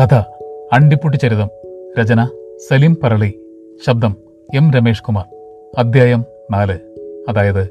കഥ 0.00 0.14
അണ്ടിപ്പുട്ടിച്ചരിതം 0.72 1.48
രചന 2.00 2.28
സലീം 2.68 2.96
പറളി. 3.02 3.34
ശബ്ദം 3.86 4.16
എം 4.54 4.70
രമേഷ് 4.70 5.02
കുമാർ. 5.02 5.24
അദ്ധ്യായം 5.78 6.24
നാല്. 6.50 6.78
അതായത് 7.28 7.62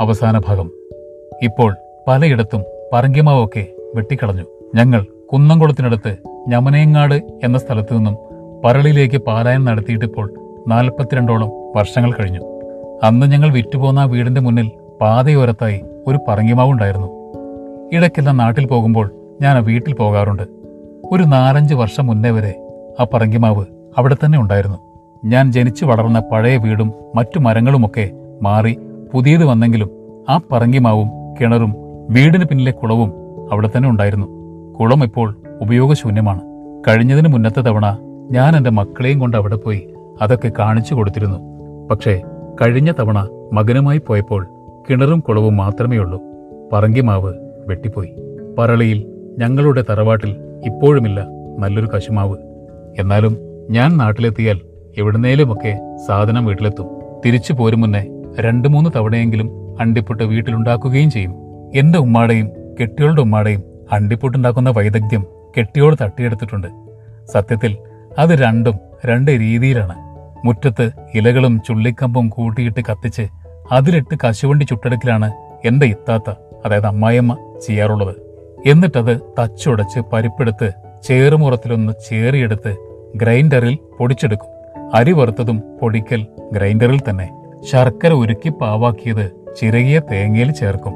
അവസാന 0.00 0.38
ഭാഗം. 0.38 0.70
ഇപ്പോൾ 1.42 1.76
പലയിടത്തും 2.08 2.64
പറങ്കിമാവൊക്കെ 2.92 3.66
വെട്ടിക്കളഞ്ഞു. 3.94 4.42
ഞങ്ങൾ 4.74 5.06
കുന്നംകുളത്തിനടുത്ത് 5.32 6.16
ഞമനയങ്ങാട് 6.48 7.14
എന്ന 7.14 7.58
സ്ഥലത്തു 7.58 7.94
നിന്നും 7.94 8.16
പറളിയിലേക്ക് 8.64 9.16
പാലായനം 9.16 9.64
നടത്തിയിട്ടിപ്പോൾ 9.64 10.34
നാൽപ്പത്തിരണ്ടോളം 10.68 11.48
വർഷങ്ങൾ 11.48 12.12
കഴിഞ്ഞു. 12.12 12.40
അന്ന് 13.02 13.26
ഞങ്ങൾ 13.26 13.52
വിറ്റുപോന്ന 13.52 14.04
വീടിന്റെ 14.04 14.40
മുന്നിൽ 14.40 14.70
പാതയോരത്തായി 15.00 15.80
ഒരു 16.06 16.18
പറങ്കിമാവുണ്ടായിരുന്നു. 16.28 17.08
ഇടയ്ക്കെല്ലാം 17.92 18.36
നാട്ടിൽ 18.36 18.66
പോകുമ്പോൾ 18.66 19.10
ഞാൻ 19.42 19.56
ആ 19.56 19.60
വീട്ടിൽ 19.60 19.94
പോകാറുണ്ട്. 19.94 20.59
ഒരു 21.04 21.22
നാലഞ്ച് 21.22 21.74
വർഷം 21.74 22.06
മുന്നേ 22.06 22.30
വരെ 22.30 22.54
ആ 23.00 23.06
പറങ്കിമാവ് 23.14 23.64
അവിടെ 23.98 24.16
തന്നെ 24.24 24.40
ഉണ്ടായിരുന്നു. 24.40 24.78
ഞാൻ 25.24 25.52
ജനിച്ചു 25.52 25.84
വളർന്ന 25.84 26.20
പഴയ 26.32 26.56
വീടും 26.56 26.92
മറ്റു 27.14 27.38
മരങ്ങളുമൊക്കെ 27.38 28.10
മാറി 28.42 28.78
പുതിയത് 29.14 29.44
വന്നെങ്കിലും 29.44 29.90
ആ 30.28 30.40
പറങ്കിമാവും 30.52 31.08
കിണറും 31.40 31.74
വീടിന് 32.10 32.44
പിന്നിലെ 32.44 32.72
കുളവും 32.72 33.12
അവിടെ 33.52 33.70
തന്നെ 33.76 33.88
ഉണ്ടായിരുന്നു. 33.88 34.26
കുളം 34.80 35.02
ഇപ്പോൾ 35.02 35.36
ഉപയോഗശൂന്യമാണ്. 35.60 36.40
കഴിഞ്ഞതിന് 36.88 37.28
മുന്നത്തെ 37.28 37.60
തവണ 37.60 37.98
ഞാൻ 38.30 38.56
എന്റെ 38.56 38.70
മക്കളെയും 38.70 39.18
കൊണ്ട് 39.18 39.36
അവിടെ 39.36 39.56
പോയി 39.56 39.88
അതൊക്കെ 40.22 40.52
കാണിച്ചു 40.58 40.94
കൊടുത്തിരുന്നു. 40.94 41.38
പക്ഷേ 41.88 42.22
കഴിഞ്ഞ 42.60 42.92
തവണ 42.92 43.28
മകനുമായി 43.52 44.00
പോയപ്പോൾ 44.06 44.48
കിണറും 44.90 45.20
കുളവും 45.20 45.56
മാത്രമേ 45.56 45.96
ഉള്ളൂ 45.96 46.22
പറങ്കിമാവ് 46.72 47.34
വെട്ടിപ്പോയി. 47.66 48.12
പറളിയിൽ 48.58 49.06
ഞങ്ങളുടെ 49.38 49.84
തറവാട്ടിൽ 49.90 50.36
ഇപ്പോഴുമില്ല 50.66 51.26
നല്ലൊരു 51.58 51.86
കശുമാവ്. 51.86 52.36
എന്നാലും 52.98 53.38
ഞാൻ 53.70 53.96
നാട്ടിലെത്തിയാൽ 53.96 54.60
എവിടുന്നേലുമൊക്കെ 54.98 55.96
സാധനം 56.08 56.46
വീട്ടിലെത്തും. 56.46 57.00
തിരിച്ചു 57.26 57.52
പോരും 57.52 57.80
മുന്നേ 57.80 58.06
രണ്ടു 58.40 58.68
മൂന്ന് 58.68 58.90
തവണയെങ്കിലും 58.96 59.76
അണ്ടിപ്പൊട്ട് 59.80 60.22
വീട്ടിലുണ്ടാക്കുകയും 60.22 61.10
ചെയ്യും. 61.10 61.34
എന്റെ 61.74 61.98
ഉമ്മാടെയും 61.98 62.50
കെട്ടിയോളുടെ 62.80 63.20
ഉമ്മാടെയും 63.20 63.62
അണ്ടിപ്പൊട്ടുണ്ടാക്കുന്ന 63.92 64.70
വൈദഗ്ധ്യം 64.70 65.26
കെട്ടിയോട് 65.58 65.96
തട്ടിയെടുത്തിട്ടുണ്ട്. 66.02 66.66
സത്യത്തിൽ 67.24 67.76
അത് 68.18 68.30
രണ്ടും 68.30 68.74
രണ്ട് 69.06 69.30
രീതിയിലാണ്. 69.30 69.94
മുറ്റത്ത് 70.46 70.90
ഇലകളും 71.14 71.60
ചുള്ളിക്കമ്പും 71.66 72.28
കൂട്ടിയിട്ട് 72.28 72.80
കത്തിച്ച് 72.90 73.22
അതിലിട്ട് 73.72 74.18
കശുവണ്ടി 74.24 74.64
ചുട്ടെടുക്കലാണ് 74.64 75.32
എന്റെ 75.64 75.86
ഇത്താത്ത 75.86 76.34
അതായത് 76.66 76.86
അമ്മായിയമ്മ 76.86 77.58
ചെയ്യാറുള്ളത്. 77.66 78.29
എന്നിട്ടത് 78.66 79.20
തച്ചുടച്ച് 79.38 80.00
പരിപ്പെടുത്ത് 80.12 80.72
ചേറുമുറത്തിലൊന്ന് 81.08 81.92
ചേറിയെടുത്ത് 82.08 82.76
ഗ്രൈൻഡറിൽ 83.16 83.78
പൊടിച്ചെടുക്കും. 83.98 84.48
അരി 84.94 85.12
വറുത്തതും 85.12 85.62
പൊടിക്കൽ 85.82 86.26
ഗ്രൈൻഡറിൽ 86.52 87.00
തന്നെ. 87.10 87.28
ശർക്കര 87.72 88.12
ഉരുക്കി 88.12 88.48
പാവാക്കിയത് 88.48 89.54
ചിരകിയ 89.60 90.00
തേങ്ങയിൽ 90.12 90.50
ചേർക്കും. 90.50 90.92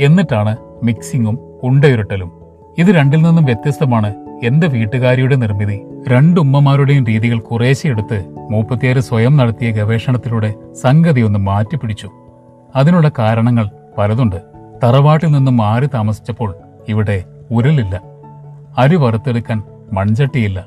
എന്നിട്ടാണ് 0.00 0.56
മിക്സിങ്ങും 0.82 1.38
ഉണ്ടയുരുട്ടലും. 1.62 2.32
ഇത് 2.78 2.86
രണ്ടിൽ 2.86 3.22
നിന്നും 3.22 3.44
വ്യത്യസ്തമാണ് 3.44 4.14
എന്റെ 4.44 4.66
വീട്ടുകാരിയുടെ 4.66 5.36
നിർമ്മിതി. 5.36 5.82
രണ്ടുമ്മമാരുടെയും 6.08 7.06
രീതികൾ 7.06 7.38
കുറേശ്ശെ 7.38 7.88
എടുത്ത് 7.88 8.24
മൂപ്പത്തിയാറ് 8.50 8.98
സ്വയം 8.98 9.36
നടത്തിയ 9.36 9.70
ഗവേഷണത്തിലൂടെ 9.70 10.54
സംഗതി 10.82 11.20
ഒന്ന് 11.20 11.38
മാറ്റിപ്പിടിച്ചു. 11.38 12.10
അതിനുള്ള 12.76 13.10
കാരണങ്ങൾ 13.18 13.70
പലതുണ്ട്. 13.98 14.36
തറവാട്ടിൽ 14.84 15.26
നിന്നും 15.26 15.56
മാറി 15.56 15.86
താമസിച്ചപ്പോൾ 15.86 16.54
ഇവിടെ 16.88 17.24
ഉരലില്ല 17.50 18.02
അരി 18.78 18.96
വറുത്തെടുക്കാൻ 18.96 19.62
മൺചട്ടിയില്ല. 19.92 20.66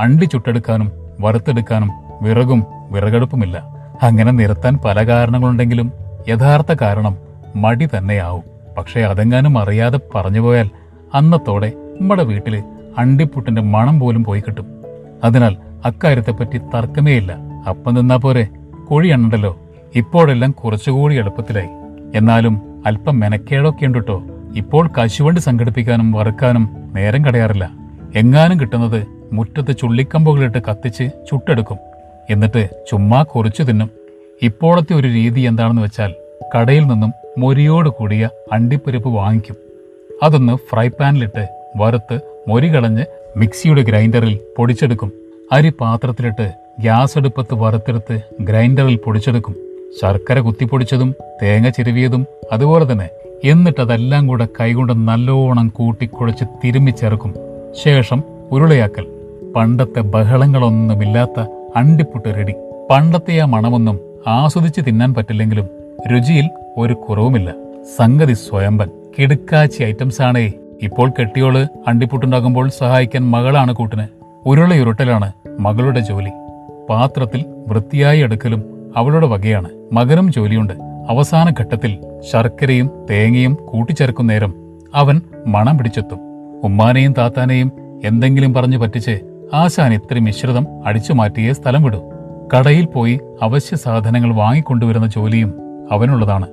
അണ്ടി 0.00 0.24
ചുട്ടെടുക്കാനും 0.24 0.92
വറുത്തെടുക്കാനും 1.20 1.90
വിറകും 2.22 2.64
വിറകടുപ്പുമില്ല. 2.90 3.64
അങ്ങനെ 4.02 4.32
നിരത്താൻ 4.32 4.78
പല 4.84 5.08
കാരണങ്ങളുണ്ടെങ്കിലും 5.08 5.92
യഥാർത്ഥ 6.28 6.76
കാരണം 6.80 7.16
മടി 7.56 7.88
തന്നെയാവും. 7.98 8.42
പക്ഷേ 8.78 9.00
അതെങ്ങാനും 9.00 9.58
അറിയാതെ 9.58 10.00
പറഞ്ഞുപോയാൽ 10.14 10.70
അന്നത്തോടെ 11.14 11.72
നമ്മുടെ 12.00 12.24
വീട്ടിൽ 12.24 12.62
അണ്ടിപ്പുട്ടിന്റെ 12.98 13.62
മണം 13.62 14.00
പോലും 14.00 14.24
പോയി 14.24 14.40
കിട്ടും. 14.40 14.66
അതിനാൽ 15.24 15.56
അക്കാര്യത്തെപ്പറ്റി 15.84 16.58
തർക്കമേയില്ല. 16.58 17.36
അപ്പം 17.68 17.94
നിന്നാ 17.94 18.16
പോരെ? 18.16 18.48
കുഴി 18.90 19.08
എണ്ണണ്ടല്ലോ. 19.08 19.58
ഇപ്പോഴെല്ലാം 19.94 20.50
കുറച്ചുകൂടി 20.50 21.14
എളുപ്പത്തിലായി. 21.14 21.68
എന്നാലും 22.14 22.82
അല്പം 22.86 23.20
മെനക്കേടൊക്കെ 23.20 23.86
ഉണ്ട് 23.86 23.98
ഇപ്പോൾ 24.56 24.88
കശുവണ്ടി 24.88 25.40
സംഘടിപ്പിക്കാനും 25.40 26.12
വറുക്കാനും 26.12 26.92
നേരം 26.94 27.24
കടയാറില്ല. 27.24 27.70
എങ്ങാനും 28.14 28.60
കിട്ടുന്നത് 28.60 29.06
മുറ്റത്ത് 29.32 29.76
ചുള്ളിക്കമ്പുകളിട്ട് 29.76 30.58
കത്തിച്ച് 30.58 31.10
ചുട്ടെടുക്കും. 31.30 31.78
എന്നിട്ട് 32.30 32.68
ചുമ്മാ 32.90 33.22
കുറച്ചു 33.22 33.62
തിന്നും. 33.62 33.90
ഇപ്പോഴത്തെ 34.42 34.94
ഒരു 34.94 35.08
രീതി 35.08 35.40
എന്താണെന്ന് 35.40 35.82
വെച്ചാൽ 35.82 36.14
കടയിൽ 36.56 36.86
നിന്നും 36.86 37.12
മൊരിയോട് 37.38 37.88
കൂടിയ 37.88 38.28
അണ്ടിപ്പരിപ്പ് 38.52 39.08
വാങ്ങിക്കും. 39.08 39.56
അതൊന്ന് 40.22 40.56
ഫ്രൈ 40.56 40.88
പാനിലിട്ട് 40.88 41.48
വറുത്ത് 41.76 42.20
മൊരി 42.48 42.74
കളഞ്ഞ് 42.74 43.04
മിക്സിയുടെ 43.36 43.82
ഗ്രൈൻഡറിൽ 43.82 44.38
പൊടിച്ചെടുക്കും. 44.58 45.12
അരി 45.52 45.72
പാത്രത്തിലിട്ട് 45.80 46.52
ഗ്യാസ് 46.80 47.18
അടുപ്പത്ത് 47.18 47.54
വറുത്തെടുത്ത് 47.54 48.20
ഗ്രൈൻഡറിൽ 48.40 48.96
പൊടിച്ചെടുക്കും. 48.96 49.56
ശർക്കര 50.02 50.38
കുത്തിപ്പൊടിച്ചതും 50.38 51.14
തേങ്ങ 51.42 51.68
ചിരുവിയതും 51.68 52.26
അതുപോലെ 52.52 52.92
തന്നെ 52.92 53.08
എന്നിട്ടതെല്ലാം 53.44 54.26
കൂടെ 54.26 54.48
കൈകൊണ്ട് 54.60 55.08
നല്ലോണം 55.08 55.68
കൂട്ടിക്കുഴച്ച് 55.68 56.44
തിരുമ്മി 56.64 56.90
ചേർക്കും 56.90 57.34
ശേഷം 57.84 58.22
ഉരുളയാക്കൽ. 58.50 59.06
പണ്ടത്തെ 59.56 60.00
ബഹളങ്ങളൊന്നുമില്ലാത്ത 60.00 61.46
അണ്ടിപ്പുട്ട് 61.76 62.34
റെഡി. 62.34 62.52
പണ്ടത്തെ 62.90 63.38
ആ 63.38 63.44
മണമൊന്നും 63.44 64.00
ആസ്വദിച്ച് 64.26 64.80
തിന്നാൻ 64.86 65.14
പറ്റില്ലെങ്കിലും 65.14 65.68
രുചിയിൽ 66.12 66.50
ഒരു 66.76 66.94
കുറവുമില്ല. 66.94 67.54
സംഗതി 67.96 68.32
സ്വയംബൻ 68.32 68.90
കിടുക്കാച്ചി 69.18 69.82
ഐറ്റംസ് 69.82 70.22
ആണേ 70.22 70.52
ഇപ്പോൾ 70.82 71.10
കെട്ടിയോൾ 71.10 71.66
അണ്ടിപ്പുട്ടുണ്ടാകുമ്പോൾ 71.88 72.68
സഹായിക്കാൻ 72.68 73.30
മകളാണ് 73.30 73.72
കൂട്ടിന്. 73.72 74.06
ഉരുളയുരുട്ടലാണ് 74.46 75.32
മകളുടെ 75.60 76.00
ജോലി. 76.00 76.30
പാത്രത്തിൽ 76.90 77.44
വൃത്തിയായി 77.68 78.20
എടുക്കലും 78.20 78.92
അവളുടെ 78.96 79.26
വകയാണ്. 79.26 79.68
മകനും 79.92 80.32
ജോലിയുണ്ട്. 80.32 80.93
അവസാന 81.10 81.52
ഘട്ടത്തിൽ 81.60 81.98
ശർക്കരയും 82.32 82.90
തേങ്ങയും 83.10 83.54
കൂട്ടിച്ചേർക്കും 83.54 84.26
നേരം 84.26 84.54
അവൻ 84.94 85.20
മണം 85.46 85.78
പിടിച്ചെത്തും. 85.78 86.18
ഉമ്മാനെയും 86.64 87.14
താത്താനെയും 87.18 87.72
എന്തെങ്കിലും 88.04 88.54
പറഞ്ഞു 88.54 88.78
പറ്റിച്ച് 88.78 89.20
ആശാൻ 89.54 89.94
ഇത്തിരി 89.94 90.20
മിശ്രിതം 90.20 90.66
അടിച്ചു 90.86 91.12
മാറ്റിയേ 91.12 91.52
സ്ഥലം 91.52 91.82
വിടൂ. 91.82 92.02
കടയിൽ 92.56 92.86
പോയി 92.86 93.20
അവശ്യ 93.42 93.76
സാധനങ്ങൾ 93.76 94.34
വാങ്ങിക്കൊണ്ടുവരുന്ന 94.34 95.06
ജോലിയും 95.06 95.54
അവനുള്ളതാണ്. 95.92 96.46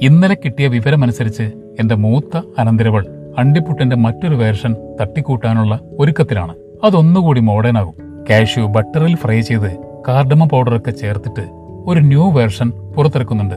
ഇന്നലെ 0.00 0.34
കിട്ടിയ 0.34 0.66
വിവരമനുസരിച്ച് 0.66 1.42
എന്റെ 1.80 1.94
മൂത്ത 1.94 2.40
അനന്തരവൾ 2.58 3.06
അണ്ടിപ്പുട്ടിന്റെ 3.38 3.96
മറ്റൊരു 3.96 4.34
വേർഷൻ 4.34 4.76
തട്ടിക്കൂട്ടാനുള്ള 5.00 5.80
ഒരുക്കത്തിലാണ്. 5.98 6.54
അതൊന്നുകൂടി 6.84 7.40
മോഡേൺ 7.40 7.78
ആകും 7.78 8.24
കാഷ്യൂ 8.30 8.66
ബട്ടറിൽ 8.66 9.16
ഫ്രൈ 9.16 9.40
ചെയ്ത് 9.40 9.76
കാർഡമ 10.08 10.44
പൗഡറൊക്കെ 10.44 10.90
ചേർത്തിട്ട് 10.90 11.40
ഒരു 11.86 12.00
ന്യൂ 12.00 12.30
വേർഷൻ 12.30 12.70
പുറത്തിറക്കുന്നുണ്ട്. 12.70 13.54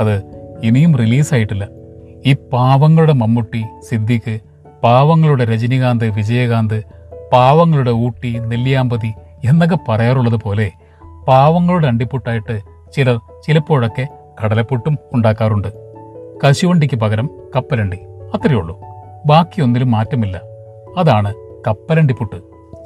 അത് 0.00 0.22
ഇനിയും 0.62 0.96
റിലീസായിട്ടില്ല. 0.96 1.68
ഈ 2.26 2.32
പാവങ്ങളുടെ 2.32 3.12
മമ്മൂട്ടി 3.12 3.64
സിദ്ദിഖ് 3.88 4.38
പാവങ്ങളുടെ 4.84 5.44
രജനികാന്ത് 5.44 6.10
വിജയകാന്ത് 6.10 6.84
പാവങ്ങളുടെ 7.32 7.90
ഊട്ടി 7.90 8.38
നെല്ലിയാമ്പതി 8.38 9.12
എന്നൊക്കെ 9.44 9.78
പറയാറുള്ളത് 9.88 10.36
പോലെ 10.36 10.72
പാവങ്ങളുടെ 11.28 11.86
അണ്ടിപ്പുട്ടായിട്ട് 11.86 12.60
ചിലർ 12.92 13.20
ചിലപ്പോഴൊക്കെ 13.46 14.06
കടലപ്പുട്ടും 14.44 14.98
ഉണ്ടാക്കാറുണ്ട്. 15.12 15.68
കശുവണ്ടിക്ക് 16.44 16.96
പകരം 16.96 17.30
കപ്പലണ്ടി. 17.56 17.96
അത്രയേ 18.34 18.56
ഉള്ളൂ. 18.56 18.80
ബാക്കിയൊന്നിലും 19.26 19.90
മാറ്റമില്ല. 19.90 20.40
അതാണ് 20.98 21.34
കപ്പലണ്ടിപ്പുട്ട് 21.66 22.36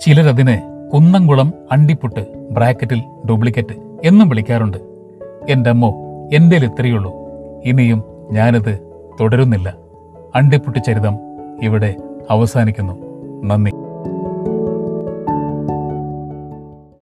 ചിലരതിനെ 0.01 0.63
കുന്നംകുളം 0.95 1.53
അണ്ടിപ്പുട്ട് 1.73 2.49
ബ്രാക്കറ്റിൽ 2.51 3.01
ഡ്യൂപ്ലിക്കേറ്റ് 3.01 4.01
എന്നും 4.05 4.29
വിളിക്കാറുണ്ട്. 4.29 4.77
എന്റെ 5.49 5.71
അമ്മോ 5.71 6.10
എന്റെ 6.33 6.57
ഇത്രയുള്ളൂ 6.57 7.13
ഇനിയും 7.65 8.05
ഞാനത് 8.31 8.79
തുടരുന്നില്ല. 9.21 9.77
അണ്ടിപ്പുട്ടി 10.35 10.79
ചരിതം 10.79 11.19
ഇവിടെ 11.63 11.97
അവസാനിക്കുന്നു. 12.31 12.93
നന്ദി. 13.45 13.73